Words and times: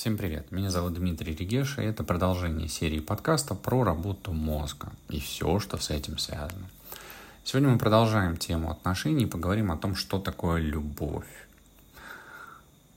Всем 0.00 0.16
привет, 0.16 0.50
меня 0.50 0.70
зовут 0.70 0.94
Дмитрий 0.94 1.34
Регеш, 1.34 1.76
и 1.76 1.82
это 1.82 2.02
продолжение 2.02 2.68
серии 2.68 3.00
подкаста 3.00 3.54
про 3.54 3.84
работу 3.84 4.32
мозга 4.32 4.88
и 5.10 5.20
все, 5.20 5.58
что 5.58 5.76
с 5.76 5.90
этим 5.90 6.16
связано. 6.16 6.70
Сегодня 7.44 7.68
мы 7.68 7.78
продолжаем 7.78 8.38
тему 8.38 8.70
отношений 8.70 9.24
и 9.24 9.26
поговорим 9.26 9.70
о 9.70 9.76
том, 9.76 9.94
что 9.94 10.18
такое 10.18 10.62
любовь. 10.62 11.28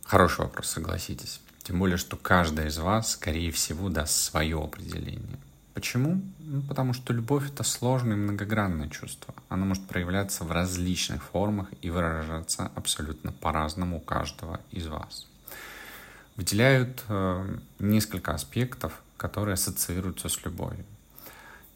Хороший 0.06 0.46
вопрос, 0.46 0.68
согласитесь. 0.68 1.42
Тем 1.64 1.78
более, 1.78 1.98
что 1.98 2.16
каждый 2.16 2.68
из 2.68 2.78
вас, 2.78 3.12
скорее 3.12 3.52
всего, 3.52 3.90
даст 3.90 4.16
свое 4.16 4.58
определение. 4.58 5.40
Почему? 5.74 6.22
Ну, 6.40 6.62
потому 6.62 6.94
что 6.94 7.12
любовь— 7.12 7.50
это 7.54 7.64
сложное 7.64 8.16
и 8.16 8.20
многогранное 8.20 8.88
чувство. 8.88 9.36
Оно 9.50 9.66
может 9.66 9.86
проявляться 9.88 10.46
в 10.46 10.54
различных 10.54 11.22
формах 11.22 11.68
и 11.82 11.90
выражаться 11.90 12.72
абсолютно 12.76 13.34
по-разному 13.34 13.98
у 13.98 14.00
каждого 14.00 14.62
из 14.72 14.88
вас 14.88 15.28
выделяют 16.36 17.04
э, 17.10 17.58
несколько 17.80 18.34
аспектов, 18.34 19.02
которые 19.18 19.54
ассоциируются 19.54 20.30
с 20.30 20.44
любовью. 20.44 20.86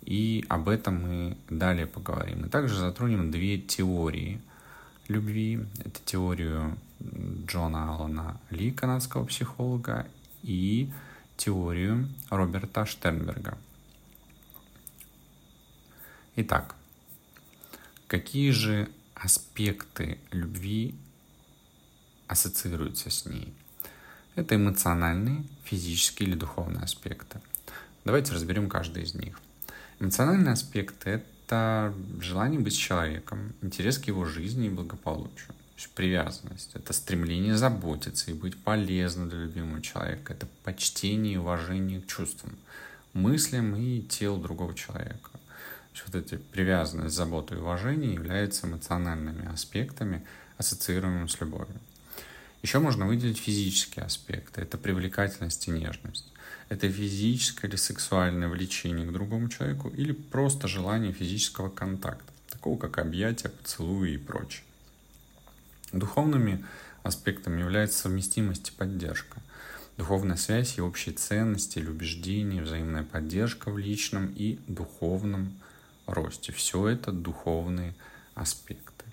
И 0.02 0.45
об 0.47 0.70
этом 0.70 1.02
мы 1.02 1.38
далее 1.49 1.85
поговорим. 1.85 2.45
И 2.45 2.49
также 2.49 2.75
затронем 2.77 3.30
две 3.30 3.57
теории 3.59 4.41
любви. 5.07 5.66
Это 5.83 5.99
теорию 6.05 6.77
Джона 7.45 7.93
Аллана 7.93 8.39
Ли, 8.49 8.71
канадского 8.71 9.25
психолога, 9.25 10.07
и 10.43 10.91
теорию 11.35 12.09
Роберта 12.30 12.85
Штернберга. 12.85 13.58
Итак, 16.38 16.75
какие 18.08 18.52
же 18.52 18.89
аспекты 19.16 20.19
любви 20.31 20.95
ассоциируются 22.27 23.09
с 23.09 23.25
ней? 23.25 23.53
Это 24.37 24.55
эмоциональные, 24.55 25.43
физические 25.63 26.29
или 26.29 26.35
духовные 26.35 26.83
аспекты. 26.83 27.41
Давайте 28.05 28.33
разберем 28.33 28.69
каждый 28.69 29.02
из 29.02 29.16
них. 29.16 29.39
Эмоциональные 29.99 30.53
аспекты— 30.53 31.09
это 31.47 31.91
желание 32.21 32.59
быть 32.59 32.77
человеком, 32.77 33.55
интерес 33.63 33.97
к 33.97 34.05
его 34.05 34.25
жизни 34.25 34.67
и 34.67 34.69
благополучию. 34.69 35.47
То 35.47 35.77
есть 35.77 35.89
привязанность— 35.89 36.69
это 36.75 36.94
стремление 36.94 37.57
заботиться 37.57 38.29
и 38.29 38.35
быть 38.35 38.55
полезным 38.61 39.27
для 39.27 39.39
любимого 39.39 39.81
человека. 39.81 40.33
Это 40.33 40.47
почтение 40.63 41.33
и 41.33 41.38
уважение 41.38 41.99
к 41.99 42.05
чувствам, 42.05 42.59
мыслям 43.13 43.75
и 43.75 44.03
телу 44.03 44.38
другого 44.38 44.75
человека. 44.75 45.31
То 45.31 45.94
есть 45.94 46.03
вот 46.05 46.16
эти 46.16 46.35
привязанность, 46.35 47.16
забота 47.16 47.55
и 47.55 47.57
уважение 47.57 48.13
являются 48.13 48.67
эмоциональными 48.67 49.51
аспектами, 49.51 50.23
ассоциируемыми 50.59 51.25
с 51.25 51.41
любовью. 51.41 51.79
Еще 52.61 52.80
можно 52.80 53.05
выделить 53.05 53.38
физические 53.38 54.05
аспекты. 54.05 54.61
Это 54.61 54.77
привлекательность 54.77 55.67
и 55.67 55.72
нежность. 55.72 56.33
Это 56.69 56.89
физическое 56.89 57.67
или 57.67 57.75
сексуальное 57.77 58.50
влечение 58.50 59.08
к 59.08 59.13
другому 59.13 59.47
человеку 59.47 59.89
или 59.89 60.11
просто 60.11 60.67
желание 60.67 61.13
физического 61.13 61.69
контакта, 61.69 62.31
такого 62.50 62.78
как 62.78 62.97
объятия, 62.97 63.50
поцелуи 63.50 64.13
и 64.13 64.17
прочее. 64.17 64.63
Духовными 65.94 66.66
аспектами 67.03 67.61
является 67.61 68.00
совместимость 68.00 68.69
и 68.69 68.72
поддержка. 68.73 69.41
Духовная 69.97 70.35
связь 70.35 70.78
и 70.78 70.81
общие 70.81 71.16
ценности 71.16 71.80
или 71.80 71.88
убеждения, 71.88 72.61
взаимная 72.61 73.03
поддержка 73.03 73.72
в 73.72 73.78
личном 73.78 74.33
и 74.35 74.59
духовном 74.67 75.58
росте. 76.05 76.52
Все 76.52 76.88
это 76.88 77.11
духовные 77.11 77.95
аспекты. 78.35 79.05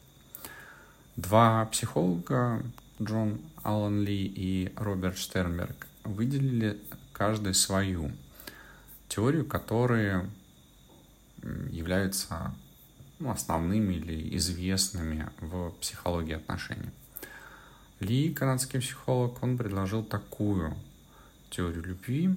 Два 1.17 1.65
психолога 1.67 2.63
Джон 3.03 3.41
Аллен 3.65 4.05
Ли 4.05 4.25
и 4.25 4.73
Роберт 4.77 5.19
Штернберг 5.19 5.89
выделили 6.05 6.79
каждый 7.13 7.53
свою 7.53 8.13
теорию, 9.09 9.45
которые 9.45 10.31
являются 11.71 12.55
ну, 13.19 13.31
основными 13.31 13.95
или 13.95 14.37
известными 14.37 15.29
в 15.41 15.71
психологии 15.81 16.35
отношений. 16.35 16.91
Ли, 17.99 18.33
канадский 18.33 18.81
психолог, 18.81 19.43
он 19.43 19.59
предложил 19.59 20.05
такую 20.05 20.77
теорию 21.51 21.83
любви, 21.83 22.37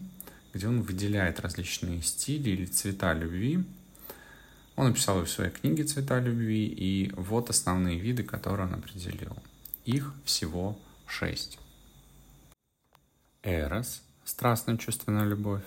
где 0.54 0.68
он 0.68 0.82
выделяет 0.82 1.40
различные 1.40 2.02
стили 2.02 2.50
или 2.50 2.66
цвета 2.66 3.14
любви. 3.14 3.64
Он 4.76 4.88
написал 4.88 5.24
в 5.24 5.30
своей 5.30 5.52
книге 5.52 5.84
«Цвета 5.84 6.20
любви», 6.20 6.68
и 6.68 7.12
вот 7.16 7.50
основные 7.50 8.00
виды, 8.00 8.24
которые 8.24 8.68
он 8.68 8.76
определил– 8.76 9.36
их 9.88 10.14
всего 10.26 10.78
шесть. 11.08 11.58
Эрос– 13.42 14.04
страстная 14.26 14.78
чувственная 14.78 15.26
любовь. 15.26 15.64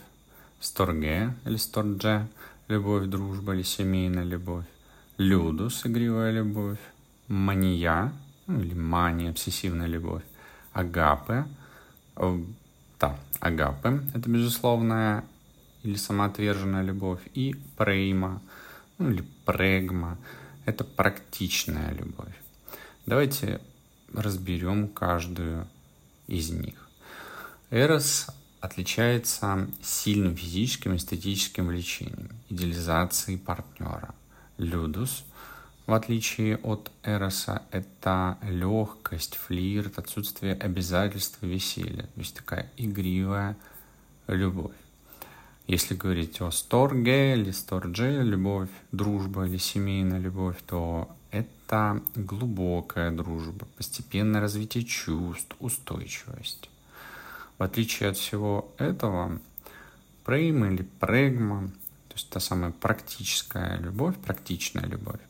Сторге 0.61 1.35
или 1.47 1.57
стордже– 1.57 2.29
любовь, 2.69 3.07
дружба 3.07 3.55
или 3.55 3.63
семейная 3.63 4.25
любовь. 4.25 4.67
Людус– 5.17 5.81
игривая 5.87 6.33
любовь. 6.33 6.79
Мания 7.29 8.13
ну, 8.47 8.61
или 8.61 8.75
мания, 8.75 9.31
обсессивная 9.31 9.87
любовь. 9.87 10.25
Агапе 10.75 11.47
э, 12.17 12.39
да, 12.99 13.19
агапе– 13.41 14.01
это 14.15 14.29
безусловная 14.29 15.25
или 15.83 15.97
самоотверженная 15.97 16.83
любовь. 16.83 17.21
И 17.33 17.55
прейма, 17.79 18.43
ну 18.99 19.11
или 19.11 19.25
прегма– 19.47 20.19
это 20.67 20.85
практичная 20.85 21.93
любовь. 21.95 22.37
Давайте 23.07 23.61
разберем 24.15 24.89
каждую 24.89 25.67
из 26.27 26.51
них. 26.51 26.89
Эрос 27.71 28.27
отличается 28.61 29.69
сильным 29.83 30.37
физическим 30.37 30.93
и 30.93 30.97
эстетическим 30.97 31.67
влечением, 31.69 32.31
идеализацией 32.49 33.39
партнера. 33.39 34.15
Людус, 34.59 35.25
в 35.87 35.93
отличие 35.93 36.59
от 36.59 36.91
Эроса, 37.03 37.63
это 37.71 38.39
легкость, 38.43 39.37
флирт, 39.37 39.99
отсутствие 39.99 40.55
обязательств 40.55 41.39
и 41.43 41.47
веселья, 41.47 42.03
то 42.03 42.21
есть 42.21 42.37
такая 42.37 42.71
игривая 42.77 43.57
любовь. 44.27 44.77
Если 45.67 45.95
говорить 45.95 46.41
о 46.41 46.51
сторге 46.51 47.35
или 47.35 47.53
стордже, 47.53 48.23
любовь, 48.23 48.71
дружба 48.93 49.47
или 49.47 49.57
семейная 49.57 50.19
любовь, 50.19 50.57
то 50.67 51.09
это 51.31 52.03
глубокая 52.15 53.11
дружба, 53.11 53.67
постепенное 53.77 54.41
развитие 54.41 54.85
чувств, 54.85 55.55
устойчивость. 55.61 56.71
В 57.59 57.63
отличие 57.63 58.09
от 58.09 58.17
всего 58.17 58.73
этого, 58.79 59.39
прейма 60.25 60.69
или 60.69 60.83
прегма, 60.99 61.69
то 62.09 62.15
есть 62.15 62.31
та 62.31 62.41
самая 62.41 62.73
практическая 62.73 63.79
любовь, 63.79 64.17
практичная 64.17 64.87
любовь, 64.87 65.21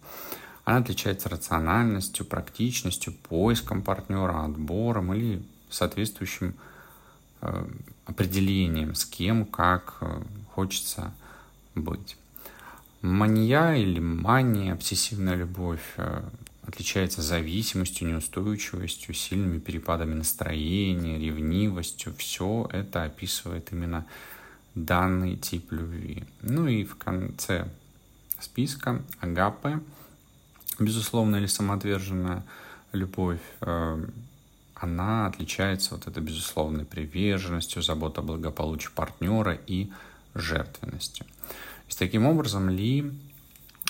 она 0.64 0.78
отличается 0.78 1.28
рациональностью, 1.28 2.24
практичностью, 2.24 3.12
поиском 3.12 3.82
партнера, 3.82 4.44
отбором 4.44 5.12
или 5.12 5.42
соответствующим 5.68 6.54
э, 7.40 7.66
определением, 8.06 8.94
с 8.94 9.04
кем, 9.04 9.44
как 9.44 9.96
э, 10.00 10.22
хочется 10.54 11.12
быть. 11.74 12.16
Мания 13.02 13.76
или 13.76 13.98
мания, 13.98 14.74
обсессивная 14.74 15.34
любовь, 15.34 15.94
э, 15.96 16.22
отличается 16.66 17.22
зависимостью, 17.22 18.08
неустойчивостью, 18.08 19.14
сильными 19.14 19.58
перепадами 19.58 20.14
настроения, 20.14 21.18
ревнивостью. 21.18 22.14
Все 22.14 22.68
это 22.72 23.04
описывает 23.04 23.72
именно 23.72 24.06
данный 24.74 25.36
тип 25.36 25.72
любви. 25.72 26.24
Ну 26.42 26.66
и 26.68 26.84
в 26.84 26.96
конце 26.96 27.68
списка 28.38 29.02
агапе, 29.20 29.80
безусловно, 30.78 31.36
или 31.36 31.46
самоотверженная 31.46 32.44
любовь, 32.92 33.40
э, 33.62 34.04
она 34.74 35.26
отличается 35.26 35.94
вот 35.94 36.06
этой 36.06 36.22
безусловной 36.22 36.84
приверженностью, 36.84 37.82
заботой 37.82 38.24
о 38.24 38.26
благополучии 38.26 38.90
партнера 38.94 39.58
и 39.66 39.90
жертвенностью. 40.34 41.26
И 41.90 41.94
таким 41.98 42.24
образом 42.26 42.70
Ли 42.70 43.12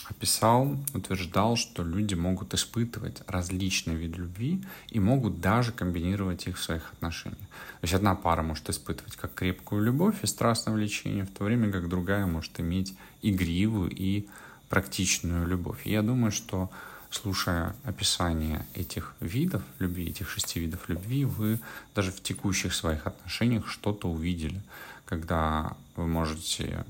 описал, 0.08 0.76
утверждал, 0.94 1.56
что 1.56 1.84
люди 1.84 2.14
могут 2.14 2.54
испытывать 2.54 3.22
различные 3.26 3.96
виды 3.96 4.18
любви 4.18 4.64
и 4.88 4.98
могут 4.98 5.40
даже 5.40 5.70
комбинировать 5.70 6.46
их 6.46 6.58
в 6.58 6.62
своих 6.62 6.92
отношениях. 6.92 7.38
То 7.38 7.84
есть 7.84 7.94
одна 7.94 8.14
пара 8.14 8.42
может 8.42 8.68
испытывать 8.68 9.16
как 9.16 9.34
крепкую 9.34 9.84
любовь 9.84 10.16
и 10.22 10.26
страстное 10.26 10.74
влечение, 10.74 11.24
в 11.24 11.30
то 11.30 11.44
время 11.44 11.70
как 11.70 11.88
другая 11.88 12.26
может 12.26 12.58
иметь 12.58 12.94
игривую 13.22 13.90
и 13.90 14.26
практичную 14.68 15.46
любовь. 15.46 15.80
И 15.84 15.90
я 15.90 16.02
думаю, 16.02 16.32
что 16.32 16.70
слушая 17.10 17.76
описание 17.84 18.66
этих 18.74 19.14
видов 19.20 19.62
любви, 19.78 20.08
этих 20.08 20.30
шести 20.30 20.58
видов 20.58 20.88
любви, 20.88 21.24
вы 21.24 21.60
даже 21.94 22.12
в 22.12 22.22
текущих 22.22 22.74
своих 22.74 23.06
отношениях 23.06 23.68
что-то 23.68 24.08
увидели, 24.08 24.60
когда 25.04 25.76
вы 25.96 26.06
можете 26.06 26.84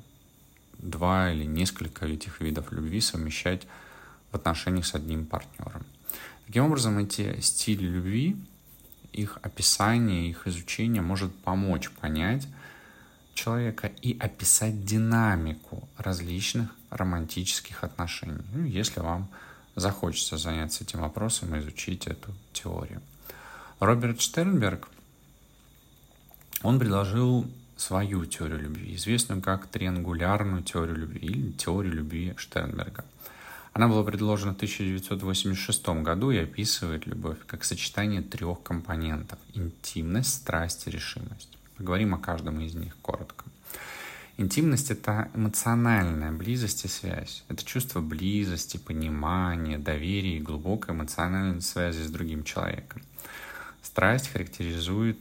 два 0.82 1.32
или 1.32 1.44
несколько 1.44 2.06
этих 2.06 2.41
видов 2.41 2.73
любви 2.73 3.00
совмещать 3.00 3.67
в 4.31 4.37
отношениях 4.37 4.87
с 4.87 4.94
одним 4.94 5.27
партнером. 5.27 5.85
Таким 6.47 6.65
образом, 6.65 6.99
эти 6.99 7.41
стили 7.41 7.85
любви 7.85 8.37
их 9.12 9.38
описание, 9.43 10.29
их 10.29 10.47
изучение 10.47 11.03
может 11.03 11.35
помочь 11.35 11.91
понять 11.91 12.47
человека 13.35 13.91
и 14.03 14.19
описать 14.19 14.85
динамику 14.85 15.88
различных 15.97 16.71
романтических 16.91 17.85
отношений. 17.85 18.43
Ну, 18.53 18.65
если 18.65 19.00
вам 19.00 19.29
захочется 19.77 20.37
заняться 20.37 20.85
этим 20.85 21.00
вопросом 21.00 21.55
и 21.55 21.59
изучить 21.61 22.06
эту 22.06 22.35
теорию. 22.53 23.00
Роберт 23.79 24.21
Штернберг, 24.21 24.88
он 26.62 26.79
предложил 26.79 27.50
свою 27.81 28.27
теорию 28.27 28.61
любви, 28.61 28.94
известную 28.94 29.41
как 29.41 29.67
триангулярную 29.67 30.62
теорию 30.62 30.97
любви 30.97 31.29
или 31.29 31.53
теорию 31.53 31.94
любви 31.94 32.35
Штернберга. 32.37 33.05
Она 33.73 33.88
была 33.88 34.05
предложена 34.05 34.53
в 34.53 34.56
1986 34.56 35.88
году 36.03 36.31
и 36.31 36.38
описывает 36.38 37.06
любовь 37.06 37.38
как 37.47 37.65
сочетание 37.65 38.21
трех 38.21 38.62
компонентов– 38.62 39.38
интимность, 39.55 40.35
страсть 40.35 40.87
и 40.87 40.91
решимость. 40.91 41.56
Поговорим 41.79 42.15
о 42.15 42.19
каждом 42.19 42.61
из 42.61 42.75
них 42.75 42.94
коротко. 43.00 43.44
Интимность— 44.37 44.91
это 44.93 45.31
эмоциональная 45.35 46.32
близость 46.32 46.85
и 46.85 46.88
связь. 46.88 47.44
Это 47.49 47.65
чувство 47.65 48.00
близости, 48.00 48.77
понимания, 48.77 49.79
доверия 49.79 50.37
и 50.37 50.41
глубокой 50.41 50.94
эмоциональной 50.94 51.62
связи 51.62 52.03
с 52.03 52.11
другим 52.11 52.44
человеком. 52.44 53.00
Страсть 53.82 54.29
характеризует 54.29 55.19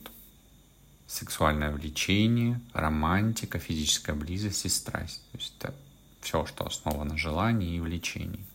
сексуальное 1.10 1.72
влечение, 1.72 2.62
романтика, 2.72 3.58
физическая 3.58 4.16
близость 4.16 4.66
и 4.66 4.70
страсть. 4.70 5.24
То 5.32 5.38
есть 5.40 5.54
это 5.58 5.74
все, 6.22 6.46
что 6.46 6.68
основано 6.68 7.12
на 7.14 7.18
желании 7.18 7.76
и 7.76 7.80
влечении. 7.80 8.46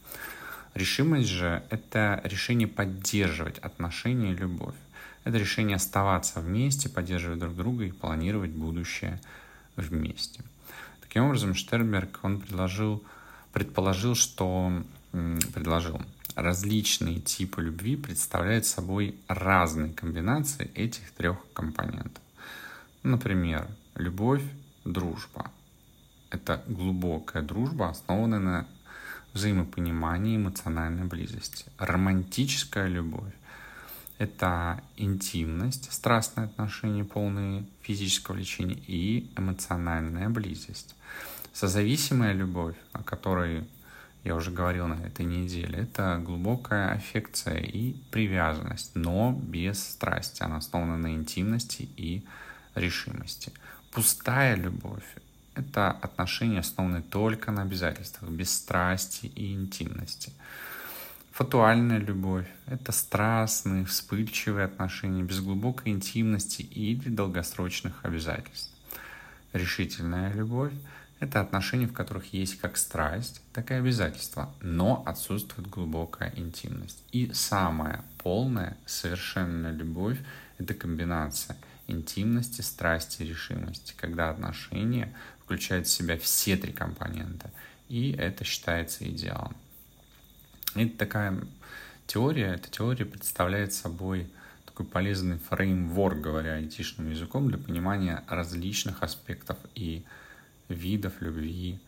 Решимость 0.74 1.28
же— 1.28 1.64
это 1.70 2.20
решение 2.24 2.68
поддерживать 2.68 3.58
отношения 3.58 4.32
и 4.32 4.36
любовь. 4.36 4.76
Это 5.24 5.36
решение 5.36 5.76
оставаться 5.76 6.40
вместе, 6.40 6.88
поддерживать 6.88 7.40
друг 7.40 7.56
друга 7.56 7.84
и 7.84 7.92
планировать 7.92 8.50
будущее 8.50 9.20
вместе. 9.74 10.42
Таким 11.00 11.24
образом, 11.24 11.54
Штерберг, 11.54 12.20
он 12.22 12.40
предложил, 12.40 13.02
предположил, 13.52 14.14
что 14.14 14.84
предложил, 15.10 16.00
различные 16.36 17.20
типы 17.20 17.62
любви 17.62 17.96
представляют 17.96 18.66
собой 18.66 19.16
разные 19.28 19.92
комбинации 19.92 20.70
этих 20.74 21.10
трех 21.12 21.38
компонентов. 21.52 22.23
Например, 23.04 23.68
любовь, 23.96 24.42
дружба. 24.86 25.50
Это 26.30 26.64
глубокая 26.66 27.42
дружба, 27.42 27.90
основанная 27.90 28.38
на 28.38 28.66
взаимопонимании, 29.34 30.38
эмоциональной 30.38 31.04
близости. 31.04 31.66
Романтическая 31.76 32.88
любовь— 32.88 33.34
это 34.18 34.82
интимность, 34.96 35.92
страстные 35.92 36.46
отношения, 36.46 37.04
полные 37.04 37.66
физического 37.82 38.36
влечения 38.36 38.78
и 38.86 39.30
эмоциональная 39.36 40.30
близость. 40.30 40.96
Созависимая 41.52 42.32
любовь, 42.32 42.76
о 42.94 43.02
которой 43.02 43.68
я 44.24 44.34
уже 44.34 44.50
говорил 44.50 44.86
на 44.86 44.94
этой 44.94 45.26
неделе, 45.26 45.80
это 45.80 46.22
глубокая 46.24 46.92
аффекция 46.92 47.58
и 47.58 47.92
привязанность, 48.10 48.92
но 48.94 49.38
без 49.38 49.86
страсти. 49.86 50.42
Она 50.42 50.56
основана 50.56 50.96
на 50.96 51.12
интимности 51.12 51.86
и 51.98 52.24
решимости. 52.74 53.52
Пустая 53.92 54.56
любовь— 54.56 55.04
это 55.54 55.90
отношения, 55.90 56.60
основанные 56.60 57.02
только 57.02 57.52
на 57.52 57.62
обязательствах, 57.62 58.30
без 58.30 58.52
страсти 58.52 59.26
и 59.26 59.52
интимности. 59.52 60.32
Фатуальная 61.32 61.98
любовь— 61.98 62.46
это 62.66 62.92
страстные, 62.92 63.84
вспыльчивые 63.84 64.66
отношения 64.66 65.22
без 65.22 65.40
глубокой 65.40 65.92
интимности 65.92 66.62
или 66.62 67.08
долгосрочных 67.08 68.04
обязательств. 68.04 68.72
Решительная 69.52 70.32
любовь— 70.32 70.72
это 71.20 71.40
отношения, 71.40 71.86
в 71.86 71.92
которых 71.92 72.32
есть 72.32 72.60
как 72.60 72.76
страсть, 72.76 73.40
так 73.52 73.70
и 73.70 73.74
обязательства, 73.74 74.52
но 74.60 75.02
отсутствует 75.06 75.68
глубокая 75.68 76.32
интимность. 76.36 77.02
И 77.12 77.32
самая 77.32 78.04
полная, 78.18 78.76
совершенная 78.86 79.72
любовь— 79.72 80.18
это 80.58 80.74
комбинация— 80.74 81.56
интимности, 81.86 82.60
страсти 82.60 83.22
решимости, 83.22 83.94
когда 83.96 84.30
отношения 84.30 85.14
включают 85.44 85.86
в 85.86 85.90
себя 85.90 86.18
все 86.18 86.56
три 86.56 86.72
компонента, 86.72 87.50
и 87.88 88.12
это 88.12 88.44
считается 88.44 89.08
идеалом. 89.08 89.56
Это 90.74 90.96
такая 90.96 91.38
теория, 92.06 92.54
эта 92.54 92.70
теория 92.70 93.04
представляет 93.04 93.72
собой 93.72 94.28
такой 94.64 94.86
полезный 94.86 95.38
фреймворк, 95.38 96.20
говоря 96.20 96.54
айтишным 96.54 97.10
языком, 97.10 97.48
для 97.48 97.58
понимания 97.58 98.24
различных 98.28 99.02
аспектов 99.04 99.56
и 99.74 100.04
видов 100.68 101.20
любви 101.20 101.78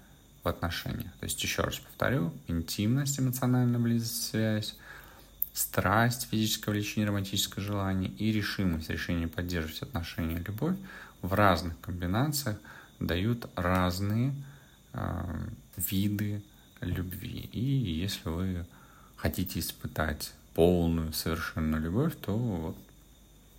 в 0.45 0.49
отношениях. 0.49 1.11
То 1.19 1.25
есть, 1.25 1.43
еще 1.43 1.63
раз 1.63 1.79
повторю, 1.79 2.33
интимность, 2.47 3.19
эмоциональная 3.19 3.81
близость, 3.81 4.31
связь, 4.31 4.77
страсть, 5.57 6.29
физическое 6.31 6.71
влечение, 6.71 7.09
романтическое 7.09 7.65
желание 7.65 8.11
и 8.11 8.31
решимость, 8.31 8.91
решение 8.91 9.27
поддерживать 9.27 9.81
отношения, 9.81 10.37
любовь 10.37 10.77
в 11.23 11.33
разных 11.33 11.81
комбинациях 11.81 12.59
дают 13.01 13.49
разные 13.57 14.35
э, 14.93 15.49
виды 15.79 16.43
любви. 16.83 17.49
И 17.53 17.61
если 17.61 18.29
вы 18.29 18.67
хотите 19.17 19.61
испытать 19.61 20.35
полную, 20.55 21.15
совершенную 21.15 21.83
любовь, 21.83 22.15
то 22.21 22.37
вот 22.37 22.77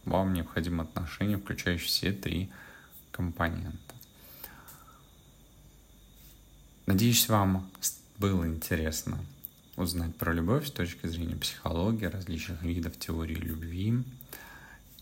вам 0.06 0.34
необходимо 0.34 0.84
отношения, 0.84 1.38
включающие 1.38 1.88
все 1.88 2.12
три 2.12 2.52
компонента. 3.12 3.96
Надеюсь, 6.86 7.28
вам 7.28 7.68
было 8.20 8.48
интересно 8.48 9.18
узнать 9.78 10.16
про 10.16 10.34
любовь 10.34 10.68
с 10.68 10.72
точки 10.72 11.08
зрения 11.08 11.36
психологии, 11.36 12.06
различных 12.06 12.62
видов 12.64 12.98
теории 12.98 13.36
любви. 13.36 14.04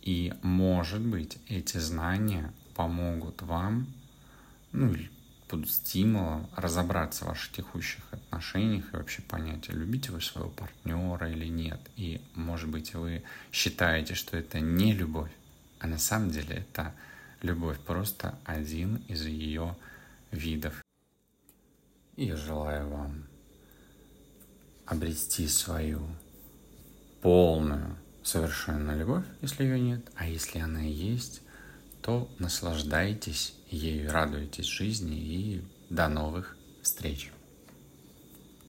И, 0.02 0.34
может 0.44 1.02
быть, 1.02 1.40
эти 1.48 1.78
знания 1.78 2.54
помогут 2.76 3.42
вам, 3.42 3.88
ну, 4.72 4.94
будут 5.50 5.72
стимулом 5.72 6.50
разобраться 6.56 7.24
в 7.24 7.30
ваших 7.30 7.54
текущих 7.54 8.04
отношениях 8.12 8.94
и 8.94 8.98
вообще 8.98 9.22
понять, 9.22 9.70
любите 9.70 10.12
вы 10.12 10.22
своего 10.22 10.50
партнера 10.50 11.32
или 11.32 11.48
нет. 11.48 11.80
И, 11.96 12.22
может 12.36 12.70
быть, 12.70 12.94
вы 12.94 13.24
считаете, 13.52 14.14
что 14.14 14.38
это 14.38 14.60
не 14.60 14.94
любовь, 14.94 15.32
а 15.80 15.88
на 15.88 15.98
самом 15.98 16.30
деле 16.30 16.66
это 16.70 16.94
любовь, 17.42 17.80
просто 17.80 18.38
один 18.44 18.98
из 19.08 19.26
ее 19.26 19.76
видов. 20.32 20.84
И 22.18 22.32
желаю 22.32 22.90
вам 22.90 23.24
обрести 24.86 25.48
свою 25.48 26.02
полную, 27.22 27.98
совершенную 28.24 29.00
любовь, 29.00 29.26
если 29.42 29.64
ее 29.64 29.80
нет, 29.80 30.06
а 30.16 30.28
если 30.28 30.60
она 30.60 30.86
и 30.86 30.92
есть, 30.92 31.42
то 32.02 32.30
наслаждайтесь 32.38 33.56
ею, 33.70 34.12
радуйтесь 34.12 34.66
жизни 34.66 35.18
и 35.18 35.62
до 35.90 36.08
новых 36.08 36.56
встреч. 36.82 37.32